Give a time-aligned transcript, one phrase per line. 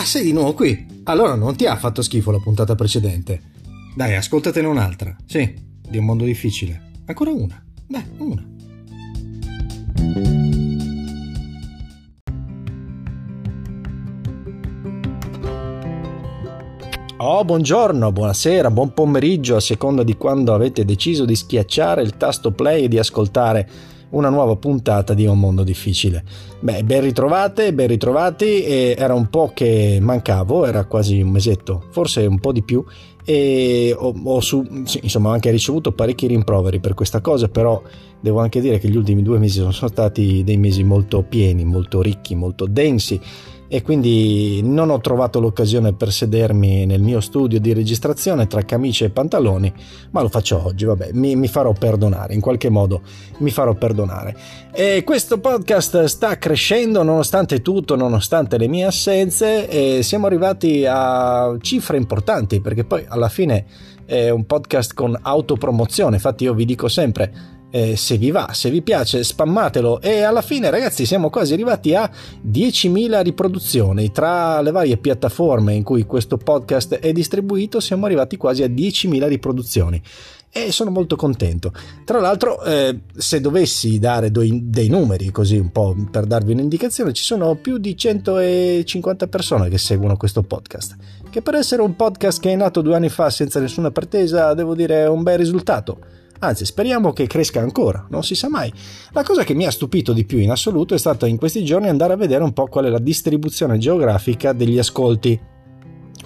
[0.00, 1.02] Ah, sei di nuovo qui?
[1.04, 3.42] Allora non ti ha fatto schifo la puntata precedente.
[3.94, 5.14] Dai, ascoltatene un'altra.
[5.26, 5.54] Sì,
[5.86, 6.92] di un mondo difficile.
[7.04, 7.62] Ancora una.
[7.86, 8.42] Dai, una.
[17.18, 22.52] Oh, buongiorno, buonasera, buon pomeriggio a seconda di quando avete deciso di schiacciare il tasto
[22.52, 23.68] play e di ascoltare
[24.10, 26.24] una nuova puntata di Un Mondo Difficile.
[26.60, 31.84] Beh, ben ritrovate, ben ritrovati, e era un po' che mancavo, era quasi un mesetto,
[31.90, 32.84] forse un po' di più,
[33.24, 34.66] e ho, ho su,
[35.02, 37.80] insomma, anche ricevuto parecchi rimproveri per questa cosa, però
[38.20, 42.02] devo anche dire che gli ultimi due mesi sono stati dei mesi molto pieni, molto
[42.02, 43.20] ricchi, molto densi
[43.72, 49.04] e quindi non ho trovato l'occasione per sedermi nel mio studio di registrazione tra camicie
[49.04, 49.72] e pantaloni,
[50.10, 53.02] ma lo faccio oggi, vabbè, mi, mi farò perdonare, in qualche modo
[53.38, 54.36] mi farò perdonare.
[54.72, 61.56] E questo podcast sta crescendo nonostante tutto, nonostante le mie assenze e siamo arrivati a
[61.60, 63.66] cifre importanti perché poi alla fine
[64.04, 68.70] è un podcast con autopromozione, infatti io vi dico sempre eh, se vi va, se
[68.70, 72.10] vi piace, spammatelo e alla fine ragazzi siamo quasi arrivati a
[72.46, 78.62] 10.000 riproduzioni tra le varie piattaforme in cui questo podcast è distribuito, siamo arrivati quasi
[78.62, 80.02] a 10.000 riproduzizioni
[80.52, 81.72] e sono molto contento.
[82.04, 87.12] Tra l'altro, eh, se dovessi dare dei, dei, numeri così un po' per darvi un'indicazione,
[87.12, 90.96] ci sono più di 150 persone che seguono questo podcast,
[91.30, 94.74] che per essere un podcast che è nato due anni fa senza nessuna pretesa, devo
[94.74, 95.98] dire è un bel risultato.
[96.42, 98.72] Anzi, speriamo che cresca ancora, non si sa mai.
[99.12, 101.88] La cosa che mi ha stupito di più in assoluto è stata in questi giorni
[101.88, 105.38] andare a vedere un po' qual è la distribuzione geografica degli ascolti.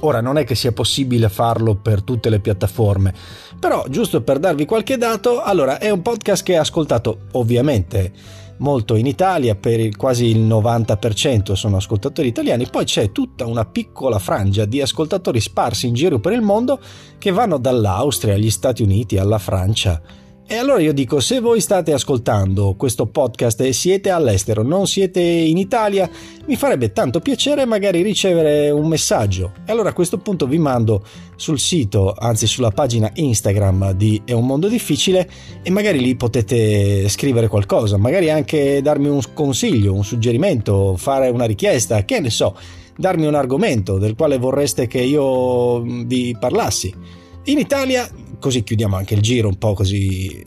[0.00, 3.12] Ora non è che sia possibile farlo per tutte le piattaforme,
[3.58, 8.12] però giusto per darvi qualche dato, allora è un podcast che è ascoltato ovviamente
[8.58, 13.64] molto in Italia, per il, quasi il 90% sono ascoltatori italiani, poi c'è tutta una
[13.64, 16.80] piccola frangia di ascoltatori sparsi in giro per il mondo
[17.18, 20.00] che vanno dall'Austria agli Stati Uniti alla Francia
[20.46, 25.20] e allora io dico, se voi state ascoltando questo podcast e siete all'estero, non siete
[25.20, 26.08] in Italia,
[26.46, 29.52] mi farebbe tanto piacere magari ricevere un messaggio.
[29.64, 31.02] E allora a questo punto vi mando
[31.36, 35.28] sul sito, anzi sulla pagina Instagram di È un mondo difficile
[35.62, 41.46] e magari lì potete scrivere qualcosa, magari anche darmi un consiglio, un suggerimento, fare una
[41.46, 42.54] richiesta, che ne so,
[42.98, 46.94] darmi un argomento del quale vorreste che io vi parlassi.
[47.44, 48.08] In Italia
[48.44, 50.44] così chiudiamo anche il giro un po' così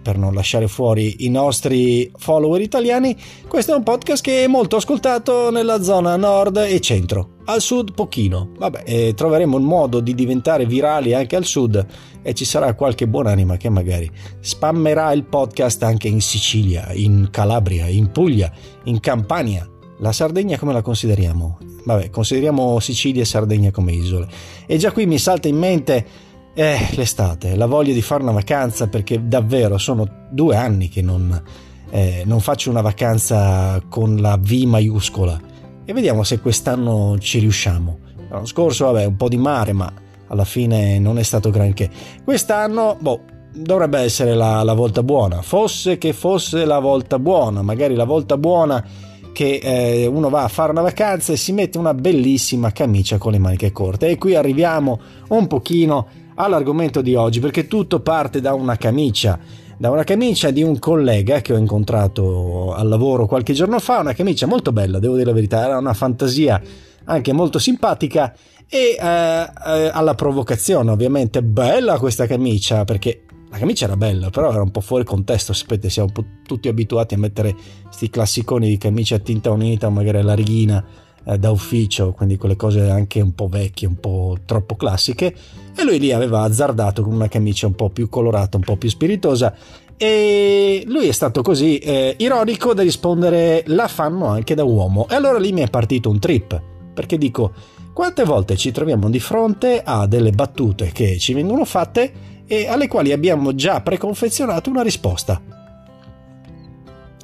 [0.00, 3.14] per non lasciare fuori i nostri follower italiani,
[3.46, 7.36] questo è un podcast che è molto ascoltato nella zona nord e centro.
[7.44, 11.86] Al sud pochino, vabbè, eh, troveremo un modo di diventare virali anche al sud
[12.22, 14.10] e ci sarà qualche buonanima che magari
[14.40, 18.50] spammerà il podcast anche in Sicilia, in Calabria, in Puglia,
[18.84, 19.68] in Campania.
[19.98, 21.58] La Sardegna come la consideriamo?
[21.84, 24.28] Vabbè, consideriamo Sicilia e Sardegna come isole.
[24.66, 28.88] E già qui mi salta in mente eh, l'estate, la voglia di fare una vacanza
[28.88, 31.42] perché davvero sono due anni che non,
[31.90, 35.40] eh, non faccio una vacanza con la V maiuscola
[35.84, 37.98] e vediamo se quest'anno ci riusciamo.
[38.30, 39.92] L'anno scorso, vabbè, un po' di mare, ma
[40.28, 41.90] alla fine non è stato granché.
[42.24, 43.20] Quest'anno, boh,
[43.52, 45.42] dovrebbe essere la, la volta buona.
[45.42, 48.84] Fosse che fosse la volta buona, magari la volta buona
[49.32, 53.32] che eh, uno va a fare una vacanza e si mette una bellissima camicia con
[53.32, 54.08] le maniche corte.
[54.08, 54.98] E qui arriviamo
[55.28, 56.06] un pochino
[56.36, 59.38] all'argomento di oggi perché tutto parte da una camicia
[59.76, 64.12] da una camicia di un collega che ho incontrato al lavoro qualche giorno fa, una
[64.12, 66.60] camicia molto bella, devo dire la verità, era una fantasia
[67.04, 68.32] anche molto simpatica
[68.68, 74.50] e eh, eh, alla provocazione ovviamente bella questa camicia perché la camicia era bella però
[74.50, 76.10] era un po' fuori contesto sapete siamo
[76.46, 80.82] tutti abituati a mettere questi classiconi di camicia a tinta unita magari alla righina
[81.24, 85.34] eh, da ufficio, quindi quelle cose anche un po' vecchie, un po' troppo classiche,
[85.76, 88.88] e lui lì aveva azzardato con una camicia un po' più colorata, un po' più
[88.88, 89.54] spiritosa,
[89.96, 95.06] e lui è stato così eh, ironico da rispondere la fanno anche da uomo.
[95.08, 96.60] E allora lì mi è partito un trip,
[96.92, 97.52] perché dico,
[97.92, 102.12] quante volte ci troviamo di fronte a delle battute che ci vengono fatte
[102.46, 105.40] e alle quali abbiamo già preconfezionato una risposta.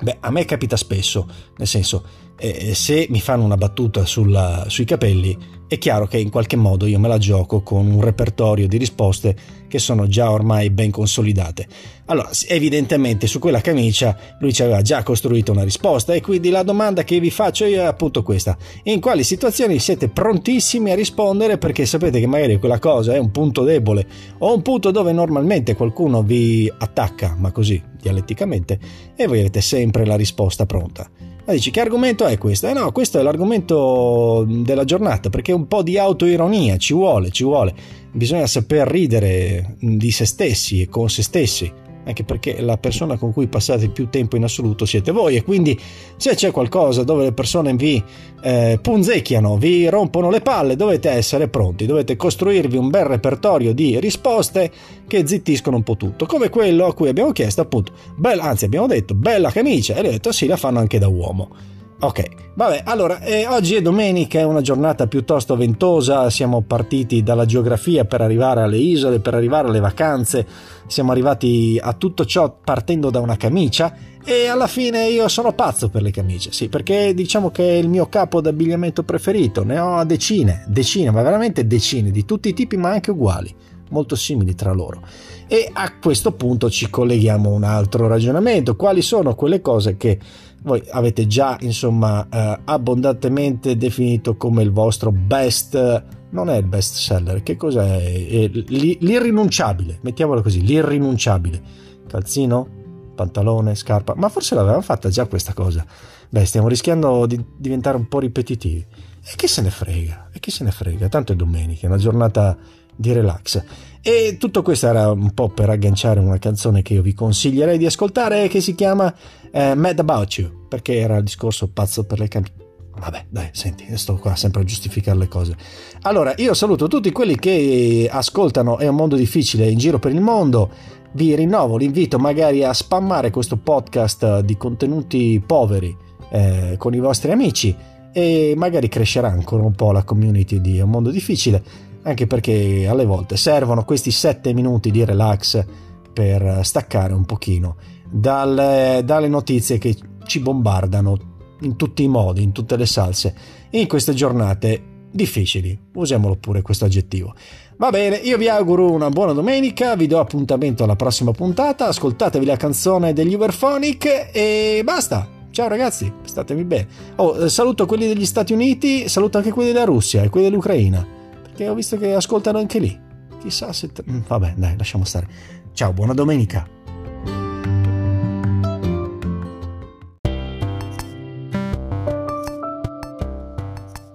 [0.02, 2.04] Beh, a me capita spesso, nel senso,
[2.40, 5.36] eh, se mi fanno una battuta sulla, sui capelli,
[5.70, 9.36] è chiaro che in qualche modo io me la gioco con un repertorio di risposte
[9.68, 11.68] che sono già ormai ben consolidate.
[12.06, 16.64] Allora, evidentemente su quella camicia lui ci aveva già costruito una risposta e quindi la
[16.64, 18.56] domanda che vi faccio io è appunto questa.
[18.84, 23.30] In quali situazioni siete prontissimi a rispondere perché sapete che magari quella cosa è un
[23.30, 24.04] punto debole
[24.38, 28.76] o un punto dove normalmente qualcuno vi attacca, ma così dialetticamente,
[29.14, 31.19] e voi avete sempre la risposta pronta.
[31.50, 32.68] Ma dici che argomento è questo?
[32.68, 37.42] Eh no, questo è l'argomento della giornata perché un po' di autoironia ci vuole, ci
[37.42, 37.74] vuole.
[38.12, 41.68] Bisogna saper ridere di se stessi e con se stessi
[42.04, 45.78] anche perché la persona con cui passate più tempo in assoluto siete voi e quindi
[46.16, 48.02] se c'è qualcosa dove le persone vi
[48.42, 53.98] eh, punzecchiano, vi rompono le palle, dovete essere pronti, dovete costruirvi un bel repertorio di
[54.00, 54.70] risposte
[55.06, 58.86] che zittiscono un po' tutto, come quello a cui abbiamo chiesto appunto, bella, anzi abbiamo
[58.86, 61.78] detto bella camicia e ho detto sì la fanno anche da uomo.
[62.02, 67.44] Ok, vabbè, allora, eh, oggi è domenica, è una giornata piuttosto ventosa, siamo partiti dalla
[67.44, 70.46] geografia per arrivare alle isole, per arrivare alle vacanze,
[70.86, 73.94] siamo arrivati a tutto ciò partendo da una camicia
[74.24, 77.90] e alla fine io sono pazzo per le camicie, sì, perché diciamo che è il
[77.90, 82.78] mio capo d'abbigliamento preferito, ne ho decine, decine, ma veramente decine, di tutti i tipi,
[82.78, 83.54] ma anche uguali,
[83.90, 85.02] molto simili tra loro.
[85.46, 90.18] E a questo punto ci colleghiamo a un altro ragionamento, quali sono quelle cose che
[90.62, 96.96] voi avete già insomma eh, abbondantemente definito come il vostro best non è il best
[96.96, 98.02] seller che cos'è?
[98.02, 101.88] È l'irrinunciabile mettiamolo così l'irrinunciabile.
[102.06, 102.78] Calzino?
[103.14, 103.74] Pantalone?
[103.74, 104.14] Scarpa?
[104.16, 105.84] Ma forse l'avevamo fatta già questa cosa.
[106.28, 108.86] Beh stiamo rischiando di diventare un po' ripetitivi.
[109.22, 110.28] E chi se ne frega?
[110.32, 111.08] E chi se ne frega?
[111.08, 112.56] Tanto è domenica è una giornata
[113.00, 113.62] di relax
[114.02, 117.84] e tutto questo era un po' per agganciare una canzone che io vi consiglierei di
[117.84, 119.14] ascoltare che si chiama
[119.50, 122.58] eh, Mad About You, perché era il discorso pazzo per le canzoni.
[122.98, 125.54] Vabbè, dai, senti, sto qua sempre a giustificare le cose.
[126.02, 130.20] Allora, io saluto tutti quelli che ascoltano È un mondo difficile in giro per il
[130.20, 130.70] mondo.
[131.12, 135.94] Vi rinnovo l'invito magari a spammare questo podcast di contenuti poveri
[136.30, 137.76] eh, con i vostri amici
[138.12, 141.62] e magari crescerà ancora un po' la community di un mondo difficile
[142.02, 145.64] anche perché alle volte servono questi 7 minuti di relax
[146.12, 147.76] per staccare un pochino
[148.10, 151.28] dalle, dalle notizie che ci bombardano
[151.62, 153.34] in tutti i modi, in tutte le salse,
[153.70, 157.34] in queste giornate difficili, usiamolo pure questo aggettivo.
[157.76, 162.44] Va bene, io vi auguro una buona domenica, vi do appuntamento alla prossima puntata, ascoltatevi
[162.44, 165.39] la canzone degli Uberphonic e basta.
[165.50, 166.86] Ciao ragazzi, statemi bene.
[167.16, 171.18] Oh, saluto quelli degli Stati Uniti, saluto anche quelli della Russia e quelli dell'Ucraina
[171.60, 172.98] che ho visto che ascoltano anche lì.
[173.40, 173.92] Chissà se...
[173.92, 175.28] T- mm, vabbè, dai, lasciamo stare.
[175.72, 176.66] Ciao, buona domenica.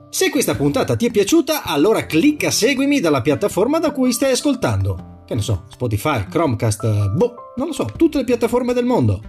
[0.10, 5.24] Se questa puntata ti è piaciuta, allora clicca seguimi dalla piattaforma da cui stai ascoltando.
[5.26, 9.22] Che ne so, Spotify, Chromecast, boh, non lo so, tutte le piattaforme del mondo.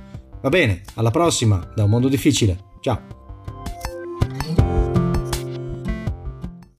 [0.46, 2.56] Va bene, alla prossima, da un mondo difficile.
[2.78, 3.25] Ciao.